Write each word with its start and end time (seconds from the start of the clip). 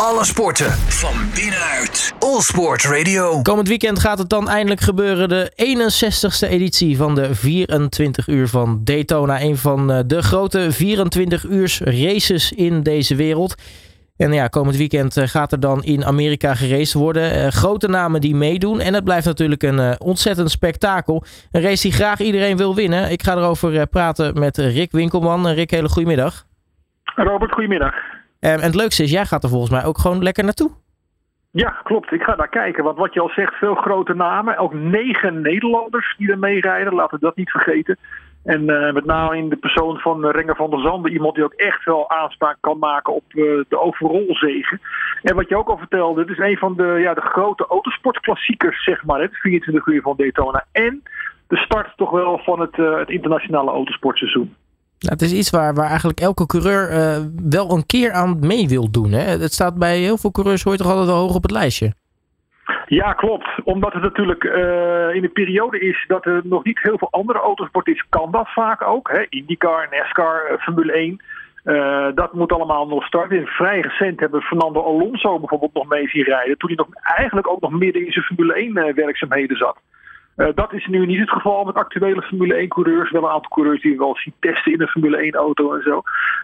Alle 0.00 0.24
sporten 0.24 0.70
van 0.72 1.14
binnenuit. 1.34 2.14
All 2.18 2.40
Sport 2.40 2.84
Radio. 2.84 3.42
Komend 3.42 3.68
weekend 3.68 3.98
gaat 3.98 4.18
het 4.18 4.28
dan 4.28 4.48
eindelijk 4.48 4.80
gebeuren. 4.80 5.28
De 5.28 5.52
61ste 5.56 6.48
editie 6.48 6.96
van 6.96 7.14
de 7.14 7.34
24 7.34 8.28
uur 8.28 8.48
van 8.48 8.80
Daytona. 8.84 9.40
Een 9.40 9.56
van 9.56 9.92
eh, 9.92 10.00
de 10.06 10.22
grote 10.22 10.72
24 10.72 11.44
uurs 11.44 11.80
races 11.80 12.52
in 12.52 12.82
deze 12.82 13.14
wereld. 13.14 13.54
En 14.16 14.32
ja, 14.32 14.48
komend 14.48 14.76
weekend 14.76 15.16
eh, 15.16 15.26
gaat 15.26 15.52
er 15.52 15.60
dan 15.60 15.82
in 15.82 16.04
Amerika 16.04 16.54
geraced 16.54 16.94
worden. 16.94 17.36
Uh, 17.36 17.46
grote 17.46 17.88
namen 17.88 18.20
die 18.20 18.34
meedoen. 18.34 18.80
En 18.80 18.94
het 18.94 19.04
blijft 19.04 19.26
natuurlijk 19.26 19.62
een 19.62 19.78
uh, 19.78 19.92
ontzettend 19.98 20.50
spektakel. 20.50 21.24
Een 21.50 21.62
race 21.62 21.82
die 21.82 21.92
graag 21.92 22.20
iedereen 22.20 22.56
wil 22.56 22.74
winnen. 22.74 23.10
Ik 23.10 23.22
ga 23.22 23.36
erover 23.36 23.86
praten 23.86 24.38
met 24.38 24.56
Rick 24.56 24.92
Winkelman. 24.92 25.48
Rick, 25.48 25.70
hele 25.70 25.88
goedemiddag. 25.88 26.44
Robert, 27.14 27.52
goedemiddag. 27.52 27.94
En 28.40 28.60
het 28.60 28.74
leukste 28.74 29.02
is, 29.02 29.10
jij 29.10 29.26
gaat 29.26 29.42
er 29.42 29.48
volgens 29.48 29.70
mij 29.70 29.84
ook 29.84 29.98
gewoon 29.98 30.22
lekker 30.22 30.44
naartoe. 30.44 30.70
Ja, 31.56 31.70
klopt. 31.84 32.12
Ik 32.12 32.22
ga 32.22 32.34
daar 32.34 32.48
kijken. 32.48 32.84
Want 32.84 32.98
wat 32.98 33.14
je 33.14 33.20
al 33.20 33.28
zegt, 33.28 33.54
veel 33.54 33.74
grote 33.74 34.14
namen. 34.14 34.58
Ook 34.58 34.74
negen 34.74 35.40
Nederlanders 35.40 36.14
die 36.18 36.30
er 36.30 36.38
meerijden. 36.38 36.94
Laten 36.94 37.18
we 37.18 37.24
dat 37.24 37.36
niet 37.36 37.50
vergeten. 37.50 37.98
En 38.44 38.62
uh, 38.62 38.92
met 38.92 39.04
name 39.04 39.36
in 39.36 39.48
de 39.48 39.56
persoon 39.56 39.98
van 39.98 40.26
Renger 40.26 40.56
van 40.56 40.70
der 40.70 40.80
Zanden. 40.80 41.12
Iemand 41.12 41.34
die 41.34 41.44
ook 41.44 41.52
echt 41.52 41.84
wel 41.84 42.10
aanspraak 42.10 42.56
kan 42.60 42.78
maken 42.78 43.14
op 43.14 43.24
uh, 43.28 43.64
de 43.68 43.80
overall 43.80 44.26
zegen. 44.28 44.80
En 45.22 45.34
wat 45.34 45.48
je 45.48 45.56
ook 45.56 45.68
al 45.68 45.78
vertelde, 45.78 46.20
het 46.20 46.30
is 46.30 46.38
een 46.38 46.56
van 46.56 46.76
de, 46.76 46.96
ja, 47.00 47.14
de 47.14 47.20
grote 47.20 47.66
autosportklassiekers, 47.66 48.84
zeg 48.84 49.04
maar. 49.04 49.20
Het 49.20 49.36
24 49.36 49.86
uur 49.86 50.02
van 50.02 50.16
Daytona. 50.16 50.64
En 50.72 51.02
de 51.48 51.56
start 51.56 51.96
toch 51.96 52.10
wel 52.10 52.38
van 52.38 52.60
het, 52.60 52.76
het 52.76 53.10
internationale 53.10 53.70
autosportseizoen. 53.70 54.54
Nou, 54.98 55.12
het 55.12 55.22
is 55.22 55.32
iets 55.32 55.50
waar, 55.50 55.74
waar 55.74 55.88
eigenlijk 55.88 56.20
elke 56.20 56.46
coureur 56.46 56.88
wel 57.50 57.70
een 57.70 57.86
keer 57.86 58.12
aan 58.12 58.38
mee 58.40 58.68
wil 58.68 58.90
doen. 58.90 59.12
Hè? 59.12 59.22
Het 59.22 59.52
staat 59.52 59.78
bij 59.78 59.98
heel 59.98 60.18
veel 60.18 60.30
coureurs 60.30 60.62
hoor 60.62 60.72
je 60.72 60.78
toch 60.78 60.90
altijd 60.90 61.08
hoog 61.08 61.34
op 61.34 61.42
het 61.42 61.50
lijstje. 61.50 61.92
Ja, 62.86 63.12
klopt. 63.12 63.48
Omdat 63.64 63.92
het 63.92 64.02
natuurlijk 64.02 64.44
uh, 64.44 65.14
in 65.14 65.22
de 65.22 65.30
periode 65.32 65.80
is 65.80 66.04
dat 66.08 66.26
er 66.26 66.40
nog 66.44 66.64
niet 66.64 66.78
heel 66.82 66.98
veel 66.98 67.10
andere 67.10 67.38
autosport 67.38 67.86
is, 67.88 68.04
kan 68.08 68.30
dat 68.30 68.48
vaak 68.48 68.82
ook. 68.82 69.10
Hè? 69.10 69.26
IndyCar, 69.28 69.88
NASCAR, 69.90 70.52
uh, 70.52 70.58
Formule 70.58 70.92
1. 70.92 71.20
Uh, 71.64 72.06
dat 72.14 72.32
moet 72.32 72.52
allemaal 72.52 72.86
nog 72.86 73.04
starten. 73.04 73.46
Vrij 73.46 73.80
recent 73.80 74.20
hebben 74.20 74.40
we 74.40 74.46
Fernando 74.46 74.82
Alonso 74.82 75.38
bijvoorbeeld 75.38 75.74
nog 75.74 75.88
mee 75.88 76.08
zien 76.08 76.24
rijden. 76.24 76.58
Toen 76.58 76.68
hij 76.68 76.84
nog, 76.84 76.88
eigenlijk 77.02 77.48
ook 77.48 77.60
nog 77.60 77.70
midden 77.70 78.06
in 78.06 78.12
zijn 78.12 78.24
Formule 78.24 78.54
1 78.54 78.94
werkzaamheden 78.94 79.56
zat. 79.56 79.78
Dat 80.36 80.72
is 80.72 80.86
nu 80.86 81.06
niet 81.06 81.18
het 81.18 81.30
geval 81.30 81.64
met 81.64 81.74
actuele 81.74 82.22
Formule 82.22 82.54
1 82.54 82.68
coureurs. 82.68 83.10
Wel 83.10 83.22
een 83.22 83.30
aantal 83.30 83.50
coureurs 83.50 83.82
die 83.82 83.92
we 83.92 83.98
wel 83.98 84.16
zien 84.16 84.34
testen 84.40 84.72
in 84.72 84.80
een 84.80 84.88
Formule 84.88 85.16
1 85.16 85.34
auto 85.34 85.74
en 85.74 85.82
zo. 85.82 86.02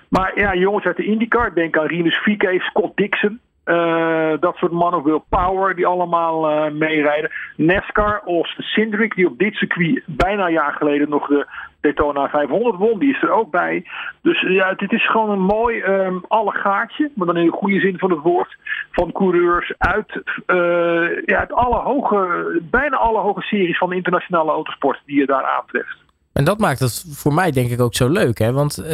Maar 0.08 0.38
ja, 0.38 0.54
jongens 0.54 0.84
uit 0.84 0.96
de 0.96 1.04
IndyCar. 1.04 1.54
Denk 1.54 1.78
aan 1.78 1.86
Rinus 1.86 2.18
VK, 2.18 2.62
Scott 2.62 2.96
Dixon. 2.96 3.40
Uh, 3.64 4.32
dat 4.40 4.56
soort 4.56 4.72
mannen, 4.72 5.02
Will 5.02 5.22
Power, 5.28 5.74
die 5.74 5.86
allemaal 5.86 6.50
uh, 6.50 6.72
meerijden. 6.72 7.30
NASCAR, 7.56 8.22
Austin 8.26 8.64
Cindric, 8.64 9.14
die 9.14 9.26
op 9.26 9.38
dit 9.38 9.54
circuit 9.54 10.02
bijna 10.06 10.46
een 10.46 10.52
jaar 10.52 10.72
geleden 10.72 11.08
nog 11.08 11.26
de 11.26 11.46
Daytona 11.80 12.28
500 12.28 12.76
won, 12.76 12.98
die 12.98 13.14
is 13.14 13.22
er 13.22 13.30
ook 13.30 13.50
bij. 13.50 13.84
Dus 14.22 14.40
ja, 14.40 14.74
dit 14.74 14.92
is 14.92 15.10
gewoon 15.10 15.30
een 15.30 15.44
mooi 15.44 15.82
um, 15.82 16.24
allegaatje, 16.28 17.10
maar 17.14 17.26
dan 17.26 17.36
in 17.36 17.46
de 17.46 17.52
goede 17.52 17.80
zin 17.80 17.98
van 17.98 18.10
het 18.10 18.20
woord, 18.20 18.56
van 18.90 19.12
coureurs 19.12 19.72
uit, 19.78 20.22
uh, 20.46 21.24
ja, 21.24 21.38
uit 21.38 21.52
alle 21.52 21.76
hoge, 21.76 22.60
bijna 22.70 22.96
alle 22.96 23.18
hoge 23.18 23.42
series 23.42 23.78
van 23.78 23.88
de 23.88 23.96
internationale 23.96 24.50
autosport 24.50 25.02
die 25.06 25.18
je 25.18 25.26
daar 25.26 25.44
aantreft. 25.44 26.01
En 26.32 26.44
dat 26.44 26.58
maakt 26.58 26.80
het 26.80 27.04
voor 27.08 27.34
mij 27.34 27.50
denk 27.50 27.70
ik 27.70 27.80
ook 27.80 27.94
zo 27.94 28.08
leuk. 28.08 28.38
Hè? 28.38 28.52
Want 28.52 28.78
uh, 28.78 28.86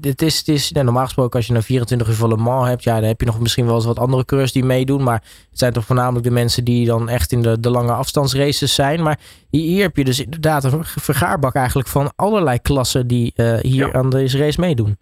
het 0.00 0.22
is, 0.22 0.38
het 0.38 0.48
is 0.48 0.72
nou, 0.72 0.84
normaal 0.84 1.04
gesproken 1.04 1.36
als 1.36 1.46
je 1.46 1.54
een 1.54 1.62
24 1.62 2.08
uur 2.08 2.14
van 2.14 2.28
Le 2.28 2.36
Mans 2.36 2.68
hebt. 2.68 2.84
Ja, 2.84 2.94
dan 2.94 3.08
heb 3.08 3.20
je 3.20 3.26
nog 3.26 3.40
misschien 3.40 3.66
wel 3.66 3.74
eens 3.74 3.86
wat 3.86 3.98
andere 3.98 4.24
coureurs 4.24 4.52
die 4.52 4.64
meedoen. 4.64 5.02
Maar 5.02 5.22
het 5.50 5.58
zijn 5.58 5.72
toch 5.72 5.84
voornamelijk 5.84 6.24
de 6.24 6.30
mensen 6.30 6.64
die 6.64 6.86
dan 6.86 7.08
echt 7.08 7.32
in 7.32 7.42
de, 7.42 7.60
de 7.60 7.70
lange 7.70 7.92
afstandsraces 7.92 8.74
zijn. 8.74 9.02
Maar 9.02 9.18
hier, 9.50 9.62
hier 9.62 9.82
heb 9.82 9.96
je 9.96 10.04
dus 10.04 10.24
inderdaad 10.24 10.64
een 10.64 10.84
vergaarbak 10.84 11.54
eigenlijk 11.54 11.88
van 11.88 12.12
allerlei 12.16 12.60
klassen 12.60 13.06
die 13.06 13.32
uh, 13.36 13.54
hier 13.54 13.86
ja. 13.86 13.92
aan 13.92 14.10
deze 14.10 14.38
race 14.38 14.60
meedoen. 14.60 14.96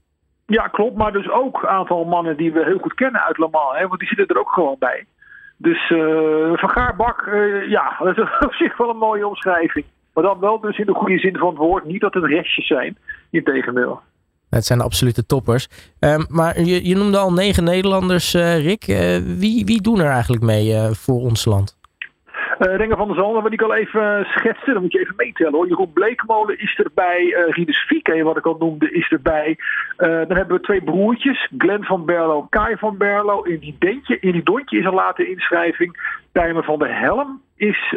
Ja, 0.46 0.68
klopt. 0.68 0.96
Maar 0.96 1.12
dus 1.12 1.30
ook 1.30 1.62
een 1.62 1.68
aantal 1.68 2.04
mannen 2.04 2.36
die 2.36 2.52
we 2.52 2.64
heel 2.64 2.78
goed 2.78 2.94
kennen 2.94 3.20
uit 3.20 3.38
Le 3.38 3.48
Mans. 3.50 3.78
Hè? 3.78 3.88
Want 3.88 4.00
die 4.00 4.08
zitten 4.08 4.26
er 4.28 4.40
ook 4.40 4.52
gewoon 4.52 4.76
bij. 4.78 5.06
Dus 5.56 5.90
uh, 5.90 5.98
vergaarbak, 6.52 7.30
ja, 7.68 7.96
dat 8.04 8.18
is 8.18 8.38
op 8.46 8.52
zich 8.52 8.76
wel 8.76 8.90
een 8.90 8.96
mooie 8.96 9.26
omschrijving. 9.26 9.84
Maar 10.16 10.24
dan 10.24 10.40
wel 10.40 10.60
dus 10.60 10.78
in 10.78 10.86
de 10.86 10.94
goede 10.94 11.18
zin 11.18 11.36
van 11.36 11.48
het 11.48 11.58
woord. 11.58 11.84
Niet 11.84 12.00
dat 12.00 12.14
het 12.14 12.24
restjes 12.24 12.66
zijn. 12.66 12.98
Integendeel. 13.30 14.00
Het 14.50 14.64
zijn 14.64 14.80
absolute 14.80 15.26
toppers. 15.26 15.68
Um, 15.98 16.26
maar 16.28 16.60
je, 16.60 16.88
je, 16.88 16.96
noemde 16.96 17.18
al 17.18 17.32
negen 17.32 17.64
Nederlanders, 17.64 18.34
uh, 18.34 18.64
Rick. 18.64 18.88
Uh, 18.88 19.16
wie, 19.38 19.64
wie 19.64 19.82
doen 19.82 20.00
er 20.00 20.10
eigenlijk 20.10 20.42
mee 20.42 20.68
uh, 20.68 20.90
voor 20.90 21.20
ons 21.20 21.44
land? 21.44 21.76
Uh, 22.58 22.96
van 22.96 23.06
der 23.08 23.16
Zalm, 23.16 23.42
wat 23.42 23.52
ik 23.52 23.62
al 23.62 23.74
even 23.74 24.24
schetsen, 24.24 24.72
dan 24.72 24.82
moet 24.82 24.92
je 24.92 25.00
even 25.00 25.14
meetellen 25.16 25.52
hoor. 25.52 25.68
Jeroen 25.68 25.92
Bleekmolen 25.92 26.58
is 26.58 26.78
erbij, 26.78 27.22
uh, 27.22 27.54
Rinus 27.54 27.86
wat 28.22 28.36
ik 28.36 28.46
al 28.46 28.56
noemde, 28.58 28.90
is 28.90 29.08
erbij. 29.08 29.56
Dan 29.96 30.36
hebben 30.36 30.56
we 30.56 30.60
twee 30.60 30.82
broertjes, 30.82 31.50
Glenn 31.58 31.84
van 31.84 32.04
Berlo, 32.04 32.46
Kai 32.50 32.76
van 32.76 32.96
Berlo. 32.96 33.42
In 33.42 33.58
die, 33.58 33.76
dentje, 33.78 34.18
in 34.20 34.32
die 34.32 34.42
dontje 34.42 34.78
is 34.78 34.84
een 34.84 34.94
late 34.94 35.28
inschrijving. 35.30 36.18
Tijmen 36.32 36.64
van 36.64 36.78
der 36.78 36.98
Helm 36.98 37.40
is 37.56 37.94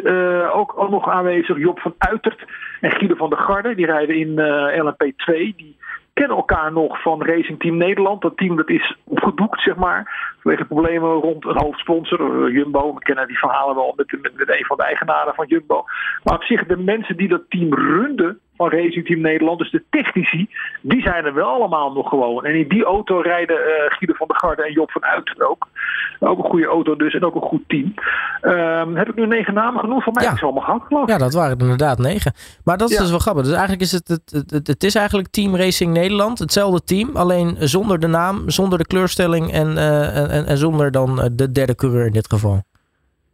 ook, 0.52 0.72
ook 0.76 0.90
nog 0.90 1.08
aanwezig. 1.08 1.58
Job 1.58 1.80
van 1.80 1.94
Uitert 1.98 2.44
en 2.80 2.90
Guido 2.90 3.14
van 3.14 3.30
der 3.30 3.38
Garde, 3.38 3.74
die 3.74 3.86
rijden 3.86 4.16
in 4.16 4.40
LMP2. 4.82 5.32
Die 5.56 5.76
kennen 6.20 6.38
elkaar 6.38 6.72
nog 6.72 7.02
van 7.02 7.22
Racing 7.22 7.58
Team 7.58 7.76
Nederland. 7.76 8.22
Dat 8.22 8.36
team 8.36 8.56
dat 8.56 8.68
is 8.68 8.96
opgedoekt, 9.04 9.62
zeg 9.62 9.76
maar. 9.76 10.32
Vanwege 10.40 10.64
problemen 10.64 11.10
rond 11.10 11.44
een 11.44 11.58
hoofdsponsor, 11.58 12.20
uh, 12.20 12.54
Jumbo. 12.54 12.94
We 12.94 13.00
kennen 13.00 13.26
die 13.26 13.38
verhalen 13.38 13.74
wel 13.74 13.92
met, 13.96 14.12
met, 14.22 14.36
met, 14.36 14.48
een 14.48 14.64
van 14.64 14.76
de 14.76 14.82
eigenaren 14.82 15.34
van 15.34 15.46
Jumbo. 15.46 15.84
Maar 16.22 16.34
op 16.34 16.42
zich, 16.42 16.66
de 16.66 16.76
mensen 16.76 17.16
die 17.16 17.28
dat 17.28 17.42
team 17.48 17.74
runden 17.74 18.40
van 18.56 18.70
Racing 18.70 19.06
Team 19.06 19.20
Nederland, 19.20 19.58
dus 19.58 19.70
de 19.70 19.84
technici, 19.90 20.48
die 20.80 21.02
zijn 21.02 21.24
er 21.24 21.34
wel 21.34 21.48
allemaal 21.48 21.92
nog 21.92 22.08
gewoon. 22.08 22.44
En 22.44 22.54
in 22.54 22.68
die 22.68 22.84
auto 22.84 23.20
rijden 23.20 23.56
uh, 23.56 23.66
Guido 23.88 24.14
van 24.14 24.26
der 24.26 24.38
Garde 24.38 24.62
en 24.62 24.72
Job 24.72 24.90
van 24.90 25.04
Uiten 25.04 25.48
ook. 25.48 25.68
Ook 26.18 26.38
een 26.38 26.50
goede 26.50 26.66
auto 26.66 26.96
dus 26.96 27.14
en 27.14 27.24
ook 27.24 27.34
een 27.34 27.40
goed 27.40 27.62
team. 27.66 27.94
Um, 28.42 28.96
heb 28.96 29.08
ik 29.08 29.14
nu 29.14 29.26
negen 29.26 29.54
namen 29.54 29.80
genoeg? 29.80 30.04
Van 30.04 30.12
mij 30.12 30.24
ja. 30.24 30.32
is 30.32 30.42
allemaal 30.42 30.62
gehad, 30.62 30.82
geloof 30.86 31.02
ik. 31.02 31.08
Ja, 31.08 31.18
dat 31.18 31.34
waren 31.34 31.56
er 31.56 31.62
inderdaad 31.62 31.98
negen. 31.98 32.32
Maar 32.64 32.76
dat 32.76 32.88
is 32.90 32.94
ja. 32.94 33.00
dus 33.00 33.10
wel 33.10 33.18
grappig. 33.18 33.42
Dus 33.42 33.52
eigenlijk 33.52 33.82
is 33.82 33.92
het, 33.92 34.08
het, 34.08 34.50
het, 34.50 34.66
het, 34.66 34.84
is 34.84 34.94
eigenlijk 34.94 35.28
Team 35.28 35.56
Racing 35.56 35.92
Nederland. 35.92 36.38
Hetzelfde 36.38 36.84
team, 36.84 37.16
alleen 37.16 37.56
zonder 37.58 38.00
de 38.00 38.06
naam, 38.06 38.50
zonder 38.50 38.78
de 38.78 38.86
kleurstelling 38.86 39.52
en, 39.52 39.70
uh, 39.70 40.34
en, 40.34 40.46
en 40.46 40.56
zonder 40.56 40.90
dan 40.90 41.30
de 41.32 41.52
derde 41.52 41.74
coureur 41.74 42.06
in 42.06 42.12
dit 42.12 42.30
geval. 42.30 42.62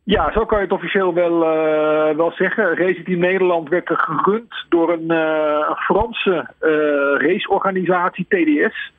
Ja, 0.06 0.32
zo 0.32 0.44
kan 0.44 0.58
je 0.58 0.64
het 0.64 0.72
officieel 0.72 1.14
wel, 1.14 1.42
uh, 1.42 2.16
wel 2.16 2.32
zeggen. 2.32 2.76
Racing 2.76 3.04
Team 3.04 3.18
Nederland 3.18 3.68
werd 3.68 3.90
gerund 3.92 4.54
door 4.68 4.92
een, 4.92 5.12
uh, 5.12 5.70
Franse 5.76 6.50
uh, 6.60 7.28
raceorganisatie, 7.28 8.26
TDS. 8.28 8.92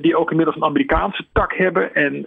Die 0.00 0.16
ook 0.16 0.30
inmiddels 0.30 0.56
een 0.56 0.64
Amerikaanse 0.64 1.26
tak 1.32 1.52
hebben. 1.52 1.94
En 1.94 2.26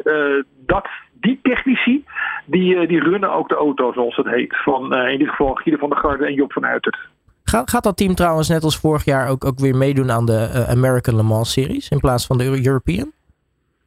dat, 0.65 0.87
die 1.13 1.39
technici, 1.41 2.05
die, 2.45 2.87
die 2.87 2.99
runnen 2.99 3.33
ook 3.33 3.49
de 3.49 3.55
auto, 3.55 3.91
zoals 3.93 4.15
het 4.15 4.29
heet. 4.29 4.55
Van 4.63 4.95
in 4.95 5.17
dit 5.17 5.29
geval 5.29 5.53
Guido 5.53 5.79
van 5.79 5.89
der 5.89 5.97
Garde 5.97 6.25
en 6.25 6.33
Job 6.33 6.53
van 6.53 6.65
Uitert. 6.65 6.97
Gaat, 7.43 7.69
gaat 7.69 7.83
dat 7.83 7.97
team 7.97 8.15
trouwens 8.15 8.49
net 8.49 8.63
als 8.63 8.79
vorig 8.79 9.05
jaar 9.05 9.29
ook, 9.29 9.45
ook 9.45 9.59
weer 9.59 9.75
meedoen 9.75 10.11
aan 10.11 10.25
de 10.25 10.65
American 10.69 11.15
Le 11.15 11.23
Mans 11.23 11.51
series 11.51 11.89
in 11.89 11.99
plaats 11.99 12.25
van 12.25 12.37
de 12.37 12.61
European? 12.65 13.11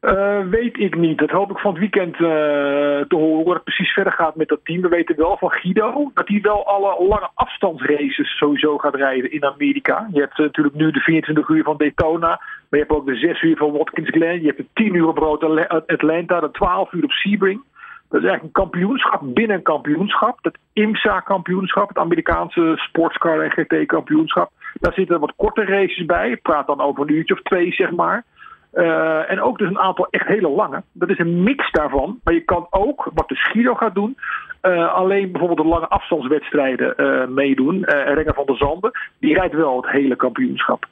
Uh, 0.03 0.41
weet 0.51 0.79
ik 0.79 0.97
niet. 0.97 1.19
Dat 1.19 1.31
hoop 1.31 1.51
ik 1.51 1.59
van 1.59 1.71
het 1.71 1.81
weekend 1.81 2.15
uh, 2.15 2.21
te 2.21 3.07
horen 3.17 3.45
hoe 3.45 3.53
het 3.53 3.65
precies 3.65 3.93
verder 3.93 4.13
gaat 4.13 4.37
met 4.37 4.49
dat 4.49 4.61
team. 4.65 4.81
We 4.81 4.89
weten 4.89 5.17
wel 5.17 5.37
van 5.37 5.51
Guido 5.51 6.11
dat 6.15 6.29
hij 6.29 6.41
wel 6.43 6.67
alle 6.67 7.07
lange 7.09 7.31
afstandsraces 7.35 8.39
sowieso 8.39 8.79
gaat 8.79 8.95
rijden 8.95 9.33
in 9.33 9.45
Amerika. 9.45 10.09
Je 10.13 10.21
hebt 10.21 10.39
uh, 10.39 10.47
natuurlijk 10.47 10.75
nu 10.75 10.91
de 10.91 11.01
24 11.01 11.49
uur 11.49 11.63
van 11.63 11.77
Daytona. 11.77 12.29
Maar 12.29 12.41
je 12.69 12.77
hebt 12.79 12.91
ook 12.91 13.07
de 13.07 13.17
6 13.17 13.43
uur 13.43 13.57
van 13.57 13.73
Watkins 13.73 14.09
Glen. 14.11 14.41
Je 14.41 14.47
hebt 14.47 14.59
de 14.59 14.67
10 14.73 14.95
uur 14.95 15.09
op 15.09 15.19
Road 15.19 15.43
Atlanta. 15.87 16.41
De 16.41 16.51
12 16.51 16.93
uur 16.93 17.05
op 17.05 17.11
Sebring. 17.11 17.63
Dat 18.09 18.22
is 18.22 18.28
eigenlijk 18.28 18.43
een 18.43 18.63
kampioenschap 18.63 19.21
binnen 19.25 19.57
een 19.57 19.63
kampioenschap. 19.63 20.39
Het 20.43 20.59
IMSA-kampioenschap, 20.72 21.89
het 21.89 21.98
Amerikaanse 21.98 22.72
sportscar 22.77 23.41
en 23.41 23.51
GT-kampioenschap. 23.51 24.51
Daar 24.75 24.93
zitten 24.93 25.21
wat 25.21 25.33
korte 25.37 25.65
races 25.65 26.05
bij. 26.05 26.31
Ik 26.31 26.43
praat 26.43 26.66
dan 26.66 26.81
over 26.81 27.03
een 27.03 27.15
uurtje 27.15 27.34
of 27.34 27.43
twee, 27.43 27.72
zeg 27.72 27.91
maar. 27.91 28.25
Uh, 28.74 29.30
en 29.30 29.41
ook 29.41 29.59
dus 29.59 29.69
een 29.69 29.78
aantal 29.78 30.07
echt 30.10 30.27
hele 30.27 30.48
lange. 30.48 30.83
Dat 30.92 31.09
is 31.09 31.19
een 31.19 31.42
mix 31.42 31.71
daarvan. 31.71 32.21
Maar 32.24 32.34
je 32.34 32.45
kan 32.45 32.66
ook, 32.71 33.10
wat 33.15 33.28
de 33.28 33.34
Schido 33.34 33.74
gaat 33.74 33.95
doen, 33.95 34.16
uh, 34.63 34.95
alleen 34.95 35.30
bijvoorbeeld 35.30 35.63
de 35.63 35.74
lange 35.74 35.89
afstandswedstrijden 35.89 36.95
uh, 36.97 37.27
meedoen. 37.27 37.84
Renger 37.84 38.34
van 38.34 38.47
der 38.47 38.57
Zanden, 38.57 38.91
die 39.21 39.34
rijdt 39.34 39.54
wel 39.54 39.77
het 39.77 39.91
hele 39.91 40.16
kampioenschap. 40.16 40.86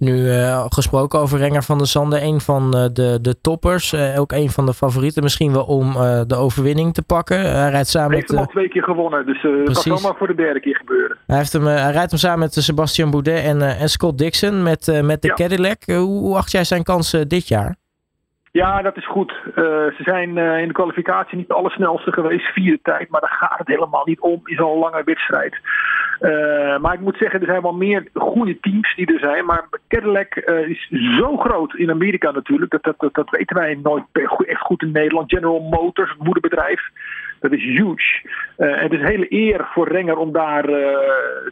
Nu 0.00 0.12
uh, 0.12 0.64
gesproken 0.68 1.18
over 1.18 1.38
Renger 1.38 1.62
van 1.62 1.78
der 1.78 1.86
Zanden, 1.86 2.22
een 2.22 2.40
van 2.40 2.62
uh, 2.64 2.84
de, 2.92 3.18
de 3.20 3.40
toppers. 3.40 3.92
Uh, 3.92 4.20
ook 4.20 4.32
een 4.32 4.48
van 4.48 4.66
de 4.66 4.74
favorieten 4.74 5.22
misschien 5.22 5.52
wel 5.52 5.64
om 5.64 5.92
de 6.26 6.36
overwinning 6.36 6.94
te 6.94 7.02
pakken. 7.02 7.40
Hij 7.40 7.70
rijdt 7.70 7.88
samen 7.88 8.08
hij 8.08 8.16
heeft 8.16 8.30
met... 8.30 8.38
hem 8.38 8.46
al 8.46 8.52
twee 8.52 8.68
keer 8.68 8.82
gewonnen, 8.82 9.26
dus 9.26 9.42
dat 9.42 9.84
kan 9.84 9.98
zomaar 9.98 10.16
voor 10.16 10.26
de 10.26 10.34
derde 10.34 10.60
keer 10.60 10.76
gebeuren. 10.76 11.16
Hij, 11.26 11.36
heeft 11.36 11.52
hem, 11.52 11.64
hij 11.64 11.92
rijdt 11.92 12.10
hem 12.10 12.20
samen 12.20 12.38
met 12.38 12.52
Sebastian 12.52 13.10
Boudet 13.10 13.44
en, 13.44 13.62
en 13.62 13.88
Scott 13.88 14.18
Dixon 14.18 14.62
met, 14.62 15.00
met 15.02 15.22
de 15.22 15.28
ja. 15.28 15.34
Cadillac. 15.34 15.82
hoe, 15.84 15.96
hoe 15.98 16.36
acht 16.36 16.50
jij 16.50 16.64
zijn 16.64 16.82
kansen 16.82 17.28
dit 17.28 17.48
jaar? 17.48 17.76
Ja, 18.52 18.82
dat 18.82 18.96
is 18.96 19.06
goed. 19.06 19.32
Ze 19.54 20.02
zijn 20.02 20.36
in 20.36 20.68
de 20.68 20.74
kwalificatie 20.74 21.36
niet 21.36 21.48
de 21.48 21.54
allersnelste 21.54 22.12
geweest, 22.12 22.46
vierde 22.52 22.78
tijd. 22.82 23.10
Maar 23.10 23.20
daar 23.20 23.36
gaat 23.40 23.58
het 23.58 23.68
helemaal 23.68 24.04
niet 24.04 24.20
om 24.20 24.40
in 24.44 24.56
zo'n 24.56 24.78
lange 24.78 25.02
wedstrijd. 25.04 25.54
Uh, 26.20 26.78
maar 26.78 26.94
ik 26.94 27.00
moet 27.00 27.16
zeggen, 27.16 27.40
er 27.40 27.46
zijn 27.46 27.62
wel 27.62 27.72
meer 27.72 28.08
goede 28.14 28.60
teams 28.60 28.94
die 28.94 29.14
er 29.14 29.18
zijn. 29.18 29.44
Maar 29.44 29.68
Cadillac 29.88 30.34
is 30.66 30.88
zo 31.18 31.36
groot 31.36 31.74
in 31.74 31.90
Amerika 31.90 32.30
natuurlijk. 32.30 32.70
Dat, 32.70 32.94
dat, 32.98 33.14
dat, 33.14 33.30
weten 33.30 33.56
wij 33.56 33.78
nooit 33.82 34.04
echt 34.46 34.60
goed 34.60 34.82
in 34.82 34.90
Nederland. 34.90 35.30
General 35.30 35.60
Motors, 35.60 36.10
het 36.10 36.22
moederbedrijf. 36.22 36.80
Dat 37.40 37.52
is 37.52 37.62
huge. 37.62 38.28
Uh, 38.58 38.80
het 38.80 38.92
is 38.92 39.00
een 39.00 39.06
hele 39.06 39.32
eer 39.32 39.68
voor 39.72 39.88
Renger 39.88 40.16
om 40.16 40.32
daar 40.32 40.62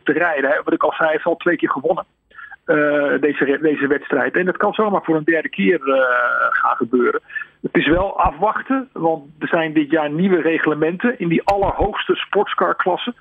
te 0.03 0.13
rijden. 0.13 0.61
Wat 0.65 0.75
ik 0.75 0.83
al 0.83 0.93
zei, 0.93 1.03
hij 1.03 1.13
heeft 1.13 1.25
al 1.25 1.37
twee 1.37 1.57
keer 1.57 1.71
gewonnen. 1.71 2.05
Deze, 3.21 3.59
deze 3.63 3.87
wedstrijd. 3.87 4.37
En 4.37 4.45
dat 4.45 4.57
kan 4.57 4.73
zomaar 4.73 5.03
voor 5.05 5.17
een 5.17 5.25
derde 5.25 5.49
keer 5.49 5.81
gaan 6.51 6.77
gebeuren. 6.77 7.21
Het 7.63 7.77
is 7.77 7.87
wel 7.87 8.21
afwachten, 8.21 8.89
want 8.93 9.25
er 9.39 9.49
zijn 9.49 9.73
dit 9.73 9.91
jaar 9.91 10.11
nieuwe 10.11 10.41
reglementen 10.41 11.19
in 11.19 11.29
die 11.29 11.43
allerhoogste 11.45 12.15
sportscarklasse. 12.15 13.15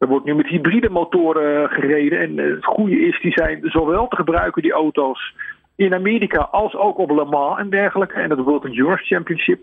Er 0.00 0.08
wordt 0.08 0.24
nu 0.24 0.34
met 0.34 0.46
hybride 0.46 0.90
motoren 0.90 1.70
gereden. 1.70 2.20
En 2.20 2.36
het 2.36 2.64
goede 2.64 3.00
is, 3.00 3.20
die 3.20 3.32
zijn 3.32 3.60
zowel 3.62 4.08
te 4.08 4.16
gebruiken, 4.16 4.62
die 4.62 4.72
auto's, 4.72 5.34
in 5.76 5.94
Amerika 5.94 6.40
als 6.40 6.74
ook 6.74 6.98
op 6.98 7.10
Le 7.10 7.24
Mans 7.24 7.58
en 7.58 7.70
dergelijke. 7.70 8.14
En 8.14 8.28
dat 8.28 8.38
World 8.38 8.64
Endurance 8.64 9.04
Championship. 9.04 9.60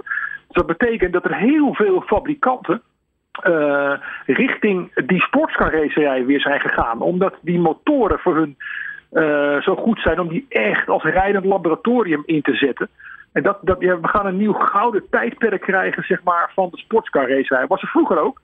Dus 0.47 0.55
dat 0.55 0.65
betekent 0.65 1.13
dat 1.13 1.25
er 1.25 1.35
heel 1.35 1.73
veel 1.73 2.01
fabrikanten 2.01 2.81
uh, 3.47 3.93
richting 4.25 5.05
die 5.05 5.21
sportscarracerij 5.21 6.25
weer 6.25 6.41
zijn 6.41 6.59
gegaan. 6.59 7.01
Omdat 7.01 7.33
die 7.41 7.59
motoren 7.59 8.19
voor 8.19 8.35
hun 8.35 8.57
zo 9.61 9.75
goed 9.75 9.99
zijn 9.99 10.19
om 10.19 10.27
die 10.27 10.45
echt 10.49 10.89
als 10.89 11.03
rijdend 11.03 11.45
laboratorium 11.45 12.23
in 12.25 12.41
te 12.41 12.55
zetten. 12.55 12.89
En 13.31 13.43
dat, 13.43 13.57
dat, 13.61 13.77
we 13.79 13.99
gaan 14.01 14.25
een 14.25 14.37
nieuw 14.37 14.53
gouden 14.53 15.09
tijdperk 15.09 15.61
krijgen 15.61 16.03
zeg 16.03 16.23
maar, 16.23 16.51
van 16.53 16.69
de 16.71 16.77
sportscarracerij. 16.77 17.67
Was 17.67 17.81
er 17.81 17.87
vroeger 17.87 18.19
ook. 18.19 18.41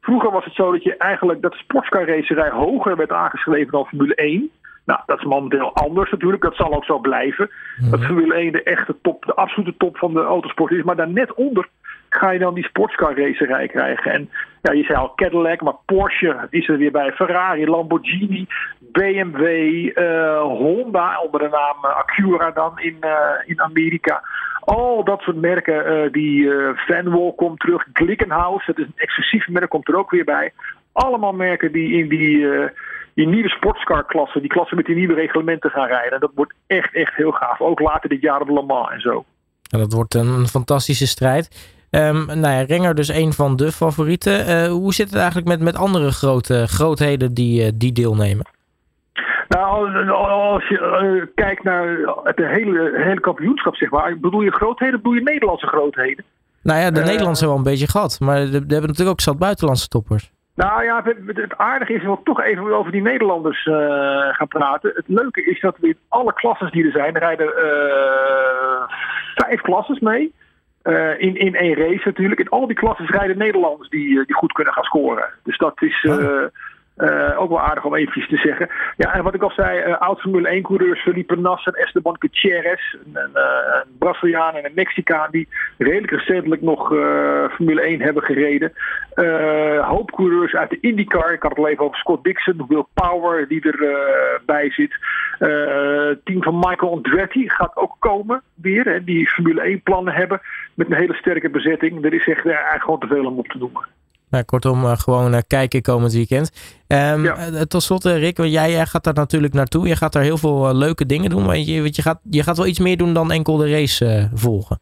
Vroeger 0.00 0.30
was 0.30 0.44
het 0.44 0.54
zo 0.54 0.72
dat 0.72 0.82
je 0.82 0.96
eigenlijk 0.96 1.42
dat 1.42 1.54
sportscarracerij 1.54 2.50
hoger 2.50 2.96
werd 2.96 3.12
aangeschreven 3.12 3.72
dan 3.72 3.86
Formule 3.86 4.14
1. 4.14 4.50
Nou, 4.84 5.00
dat 5.06 5.18
is 5.18 5.24
momenteel 5.24 5.74
anders 5.74 6.10
natuurlijk. 6.10 6.42
Dat 6.42 6.56
zal 6.56 6.74
ook 6.74 6.84
zo 6.84 6.98
blijven. 6.98 7.50
Dat 7.90 8.04
Formule 8.04 8.34
1 8.34 8.52
de 8.52 8.62
echte 8.62 8.96
top, 9.02 9.24
de 9.24 9.34
absolute 9.34 9.76
top 9.76 9.96
van 9.96 10.12
de 10.12 10.20
autosport 10.20 10.72
is. 10.72 10.82
Maar 10.82 10.96
daar 10.96 11.10
net 11.10 11.34
onder 11.34 11.68
ga 12.08 12.30
je 12.30 12.38
dan 12.38 12.54
die 12.54 12.64
sportscar 12.64 13.18
racerij 13.18 13.68
krijgen. 13.68 14.12
En 14.12 14.30
ja, 14.62 14.72
je 14.72 14.84
zei 14.84 14.98
al 14.98 15.14
Cadillac, 15.14 15.60
maar 15.60 15.76
Porsche 15.86 16.46
is 16.50 16.68
er 16.68 16.78
weer 16.78 16.90
bij. 16.90 17.12
Ferrari, 17.12 17.66
Lamborghini, 17.66 18.46
BMW, 18.92 19.44
uh, 19.44 20.42
Honda 20.42 21.20
onder 21.20 21.40
de 21.40 21.48
naam 21.48 21.84
eh, 21.84 21.96
Acura 21.96 22.50
dan 22.50 22.78
in, 22.78 22.96
uh, 23.00 23.10
in 23.44 23.60
Amerika. 23.60 24.22
Al 24.60 25.04
dat 25.04 25.20
soort 25.20 25.36
merken, 25.36 26.12
die 26.12 26.48
Vanwall 26.74 27.32
komt 27.36 27.60
terug, 27.60 27.86
Glickenhaus, 27.92 28.66
dat 28.66 28.78
is 28.78 28.84
een 28.84 28.92
exclusief 28.96 29.48
merk, 29.48 29.70
komt 29.70 29.88
er 29.88 29.96
ook 29.96 30.10
weer 30.10 30.24
bij. 30.24 30.52
Allemaal 30.92 31.32
merken 31.32 31.72
die 31.72 31.98
in 31.98 32.08
die 32.08 32.46
die 33.14 33.26
nieuwe 33.26 33.48
sportscar-klasse, 33.48 34.40
die 34.40 34.48
klasse 34.48 34.74
met 34.74 34.86
die 34.86 34.94
nieuwe 34.94 35.14
reglementen 35.14 35.70
gaan 35.70 35.86
rijden. 35.86 36.12
En 36.12 36.20
dat 36.20 36.30
wordt 36.34 36.54
echt, 36.66 36.94
echt 36.94 37.14
heel 37.14 37.30
gaaf. 37.30 37.60
Ook 37.60 37.80
later 37.80 38.08
dit 38.08 38.20
jaar 38.20 38.40
op 38.40 38.48
Le 38.48 38.62
Mans 38.62 38.90
en 38.90 39.00
zo. 39.00 39.24
Dat 39.62 39.92
wordt 39.92 40.14
een 40.14 40.46
fantastische 40.46 41.06
strijd. 41.06 41.70
Um, 41.90 42.26
nou 42.26 42.40
ja, 42.40 42.62
Renger 42.62 42.94
dus 42.94 43.08
een 43.08 43.32
van 43.32 43.56
de 43.56 43.72
favorieten. 43.72 44.68
Hoe 44.68 44.94
zit 44.94 45.10
het 45.10 45.18
eigenlijk 45.18 45.48
met, 45.48 45.60
met 45.60 45.76
andere 45.76 46.10
grote, 46.10 46.66
grootheden 46.66 47.34
die, 47.34 47.76
die 47.76 47.92
deelnemen? 47.92 48.46
Nou, 49.56 50.08
als 50.10 50.68
je 50.68 50.78
uh, 50.78 51.26
kijkt 51.34 51.62
naar 51.62 51.88
het 52.22 52.36
hele, 52.36 52.92
hele 52.94 53.20
kampioenschap, 53.20 53.76
zeg 53.76 53.90
maar. 53.90 54.18
Bedoel 54.18 54.40
je 54.40 54.52
grootheden, 54.52 55.02
bedoel 55.02 55.12
je 55.12 55.22
Nederlandse 55.22 55.66
grootheden? 55.66 56.24
Nou 56.62 56.80
ja, 56.80 56.90
de 56.90 57.00
Nederlandse 57.00 57.46
wel 57.46 57.56
een 57.56 57.62
beetje 57.62 57.88
gehad. 57.88 58.20
Maar 58.20 58.36
we 58.36 58.52
hebben 58.52 58.80
natuurlijk 58.80 59.08
ook 59.08 59.20
zat 59.20 59.38
buitenlandse 59.38 59.88
toppers. 59.88 60.30
Nou 60.54 60.84
ja, 60.84 61.02
het, 61.26 61.56
aardige 61.56 61.92
is 61.92 62.02
dat 62.02 62.18
we 62.18 62.24
toch 62.24 62.42
even 62.42 62.76
over 62.76 62.92
die 62.92 63.02
Nederlanders 63.02 63.66
uh, 63.66 63.74
gaan 64.34 64.48
praten. 64.48 64.92
Het 64.94 65.08
leuke 65.08 65.44
is 65.44 65.60
dat 65.60 65.76
we 65.78 65.86
in 65.86 65.98
alle 66.08 66.32
klasses 66.32 66.70
die 66.70 66.84
er 66.84 66.92
zijn, 66.92 67.14
er 67.14 67.20
rijden 67.20 67.46
uh, 67.46 68.96
vijf 69.34 69.60
klasses 69.60 69.98
mee. 69.98 70.32
Uh, 70.82 71.20
in, 71.20 71.36
in 71.36 71.54
één 71.54 71.74
race 71.74 72.02
natuurlijk. 72.04 72.40
In 72.40 72.48
al 72.48 72.66
die 72.66 72.76
klasses 72.76 73.10
rijden 73.10 73.38
Nederlanders 73.38 73.88
die, 73.88 74.24
die 74.26 74.34
goed 74.34 74.52
kunnen 74.52 74.72
gaan 74.72 74.84
scoren. 74.84 75.28
Dus 75.42 75.58
dat 75.58 75.82
is. 75.82 76.06
Oh. 76.08 76.44
Uh, 77.00 77.40
ook 77.40 77.48
wel 77.48 77.60
aardig 77.60 77.84
om 77.84 77.94
even 77.94 78.28
te 78.28 78.36
zeggen. 78.36 78.68
Ja, 78.96 79.14
en 79.14 79.22
wat 79.22 79.34
ik 79.34 79.42
al 79.42 79.50
zei, 79.50 79.86
uh, 79.86 79.98
oud 79.98 80.20
Formule 80.20 80.60
1-coureurs 80.60 81.00
Felipe 81.00 81.36
Nasser 81.36 81.74
Esteban 81.74 82.16
Gutierrez. 82.18 82.92
Een, 82.92 83.16
een, 83.16 83.30
een, 83.34 83.82
Braziliaan 83.98 84.54
en 84.54 84.64
een 84.64 84.74
Mexicaan 84.74 85.28
die 85.30 85.48
redelijk 85.78 86.10
recentelijk 86.10 86.62
nog 86.62 86.88
Formule 87.50 87.80
1 87.80 88.00
hebben 88.00 88.22
gereden. 88.22 88.72
hoop 89.84 90.10
coureurs 90.10 90.54
uit 90.54 90.70
de 90.70 90.78
IndyCar. 90.80 91.32
Ik 91.32 91.42
had 91.42 91.50
het 91.50 91.58
al 91.58 91.68
even 91.68 91.84
over 91.84 91.98
Scott 91.98 92.24
Dixon, 92.24 92.64
Will 92.68 92.84
Power 92.94 93.48
die 93.48 93.62
erbij 93.62 94.70
zit. 94.70 94.98
team 96.24 96.42
van 96.42 96.58
Michael 96.58 96.92
Andretti 96.92 97.50
gaat 97.50 97.76
ook 97.76 97.96
komen 97.98 98.42
weer. 98.54 98.84
Hè, 98.84 99.04
die 99.04 99.28
Formule 99.28 99.60
1 99.60 99.82
plannen 99.82 100.14
hebben 100.14 100.40
met 100.74 100.86
een 100.90 100.96
hele 100.96 101.14
sterke 101.14 101.50
bezetting. 101.50 102.04
Er 102.04 102.14
is 102.14 102.28
echt 102.28 102.46
eigenlijk 102.46 102.82
gewoon 102.84 103.00
te 103.00 103.06
veel 103.06 103.26
om 103.26 103.38
op 103.38 103.48
te 103.48 103.58
noemen. 103.58 103.99
Nou, 104.30 104.44
kortom, 104.44 104.84
uh, 104.84 104.92
gewoon 104.92 105.34
uh, 105.34 105.38
kijken 105.46 105.82
komend 105.82 106.12
weekend. 106.12 106.50
Um, 106.88 107.24
ja. 107.24 107.36
uh, 107.36 107.60
tot 107.60 107.82
slot, 107.82 108.04
Rick, 108.04 108.36
want 108.36 108.52
jij, 108.52 108.86
gaat 108.86 109.04
daar 109.04 109.14
natuurlijk 109.14 109.52
naartoe. 109.52 109.88
Je 109.88 109.96
gaat 109.96 110.12
daar 110.12 110.22
heel 110.22 110.38
veel 110.38 110.74
leuke 110.74 111.06
dingen 111.06 111.30
doen. 111.30 111.46
Want 111.46 111.66
je, 111.66 111.82
want 111.82 111.96
je, 111.96 112.02
gaat, 112.02 112.20
je 112.30 112.42
gaat 112.42 112.56
wel 112.56 112.66
iets 112.66 112.78
meer 112.78 112.96
doen 112.96 113.14
dan 113.14 113.32
enkel 113.32 113.56
de 113.56 113.70
race 113.70 114.30
volgen. 114.34 114.80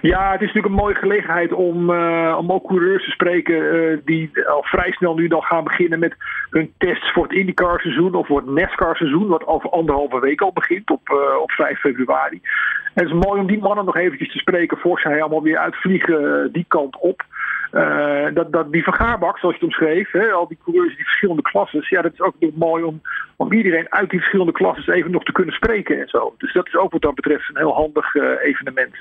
Ja, 0.00 0.32
het 0.32 0.40
is 0.40 0.46
natuurlijk 0.46 0.74
een 0.74 0.80
mooie 0.80 0.94
gelegenheid 0.94 1.52
om, 1.52 1.90
om 2.36 2.52
ook 2.52 2.66
coureurs 2.66 3.04
te 3.04 3.10
spreken 3.10 4.00
die 4.04 4.30
al 4.48 4.62
vrij 4.62 4.92
snel 4.92 5.14
nu 5.14 5.28
dan 5.28 5.42
gaan 5.42 5.64
beginnen 5.64 5.98
met 5.98 6.14
hun 6.50 6.72
tests 6.78 7.12
voor 7.12 7.22
het 7.22 7.32
IndyCar 7.32 7.80
seizoen 7.80 8.14
of 8.14 8.26
voor 8.26 8.40
het 8.40 8.50
NASCAR 8.50 8.96
seizoen, 8.96 9.28
wat 9.28 9.46
over 9.46 9.70
anderhalve 9.70 10.20
week 10.20 10.40
al 10.40 10.52
begint 10.52 10.90
op, 10.90 11.34
op 11.42 11.50
5 11.50 11.78
februari. 11.78 12.40
En 12.94 13.04
het 13.04 13.14
is 13.14 13.26
mooi 13.26 13.40
om 13.40 13.46
die 13.46 13.58
mannen 13.58 13.84
nog 13.84 13.96
eventjes 13.96 14.32
te 14.32 14.38
spreken 14.38 14.78
voor 14.78 15.00
zij 15.00 15.20
allemaal 15.20 15.42
weer 15.42 15.58
uitvliegen 15.58 16.52
die 16.52 16.64
kant 16.68 16.96
op. 17.00 17.24
Uh, 17.72 18.34
dat, 18.34 18.52
dat, 18.52 18.72
die 18.72 18.82
vergaarbak, 18.82 19.38
zoals 19.38 19.54
je 19.58 19.64
het 19.64 19.70
omschreef, 19.70 20.10
hè, 20.10 20.30
al 20.30 20.48
die 20.48 20.58
coureurs 20.64 20.96
die 20.96 21.04
verschillende 21.04 21.42
klasses, 21.42 21.88
ja, 21.88 22.02
dat 22.02 22.12
is 22.12 22.20
ook 22.20 22.34
mooi 22.54 22.84
om, 22.84 23.00
om 23.36 23.52
iedereen 23.52 23.86
uit 23.92 24.10
die 24.10 24.18
verschillende 24.18 24.52
klasses 24.52 24.86
even 24.86 25.10
nog 25.10 25.24
te 25.24 25.32
kunnen 25.32 25.54
spreken 25.54 26.00
en 26.00 26.08
zo. 26.08 26.34
Dus 26.38 26.52
dat 26.52 26.66
is 26.66 26.76
ook 26.76 26.92
wat 26.92 27.02
dat 27.02 27.14
betreft 27.14 27.48
een 27.48 27.56
heel 27.56 27.74
handig 27.74 28.14
uh, 28.14 28.24
evenement. 28.42 28.94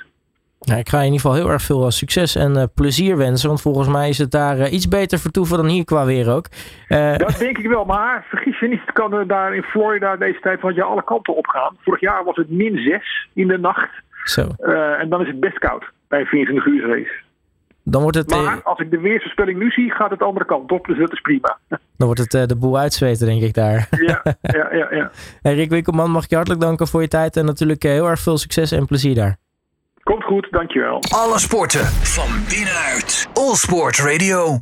Ja, 0.60 0.76
ik 0.76 0.90
ga 0.90 0.98
in 0.98 1.04
ieder 1.04 1.20
geval 1.20 1.36
heel 1.36 1.50
erg 1.50 1.62
veel 1.62 1.92
succes 1.92 2.36
en 2.36 2.58
uh, 2.58 2.64
plezier 2.76 3.18
wensen. 3.18 3.48
Want 3.48 3.62
volgens 3.62 3.88
mij 3.88 4.10
is 4.10 4.18
het 4.18 4.32
daar 4.32 4.58
uh, 4.58 4.72
iets 4.72 4.88
beter 4.88 5.20
vertoeven 5.20 5.58
dan 5.58 5.68
hier 5.68 5.86
qua 5.86 6.06
weer 6.06 6.32
ook. 6.32 6.46
Dat 7.18 7.40
denk 7.40 7.58
ik 7.58 7.68
wel. 7.68 7.86
Maar 7.86 8.26
vergis 8.30 8.60
je 8.60 8.68
niet, 8.68 8.82
het 8.86 8.94
kan 8.94 9.28
daar 9.28 9.56
in 9.56 9.64
Florida 9.64 10.16
deze 10.16 10.40
tijd 10.40 10.60
van 10.60 10.74
jaar 10.74 10.86
alle 10.86 11.04
kanten 11.04 11.36
op 11.36 11.48
gaan. 11.48 11.76
Vorig 11.80 12.00
jaar 12.00 12.24
was 12.24 12.36
het 12.36 12.50
min 12.50 12.78
6 12.78 13.28
in 13.34 13.48
de 13.48 13.58
nacht. 13.58 13.90
Zo. 14.24 14.48
en 15.00 15.10
dan 15.10 15.22
is 15.22 15.28
het 15.28 15.40
best 15.40 15.60
koud 15.60 15.84
bij 16.08 16.20
een 16.20 16.26
24 16.26 16.66
uur 16.66 16.88
race. 16.88 17.30
Dan 17.84 18.02
wordt 18.02 18.18
het, 18.18 18.30
maar 18.30 18.62
als 18.64 18.80
ik 18.80 18.92
de 18.92 19.00
weersvoorspelling 19.00 19.60
nu 19.60 19.70
zie, 19.70 19.92
gaat 19.92 20.10
het 20.10 20.20
de 20.20 20.26
andere 20.26 20.46
kant 20.46 20.72
op. 20.72 20.86
Dus 20.86 20.98
dat 20.98 21.12
is 21.12 21.22
prima. 21.22 21.58
Dan 21.98 22.08
wordt 22.08 22.20
het 22.20 22.34
uh, 22.34 22.46
de 22.46 22.58
boel 22.58 22.78
uitzweten, 22.78 23.28
denk 23.28 23.42
ik 23.42 23.54
daar. 23.54 23.88
Ja, 23.90 24.22
ja, 24.42 24.74
ja. 24.80 24.88
ja. 24.92 25.12
Hey 25.42 25.54
Rick 25.54 25.70
Winkelman, 25.70 26.12
mag 26.12 26.24
ik 26.24 26.30
je 26.30 26.36
hartelijk 26.36 26.62
danken 26.64 26.88
voor 26.88 27.02
je 27.02 27.08
tijd. 27.08 27.38
En 27.38 27.46
natuurlijk 27.46 27.84
heel 27.84 28.08
erg 28.08 28.20
veel 28.20 28.38
succes 28.38 28.72
en 28.72 28.86
plezier 28.86 29.16
daar. 29.16 29.38
Komt 30.04 30.24
goed, 30.24 30.48
dankjewel. 30.52 31.04
Alle 31.16 31.40
sporten 31.40 31.86
van 31.86 32.30
binnenuit. 32.50 33.30
All 33.34 33.56
Sport 33.56 33.98
Radio. 33.98 34.60